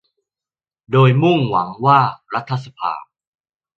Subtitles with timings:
[0.91, 1.99] โดยมุ่งหวังว่า
[2.33, 2.93] รัฐสภา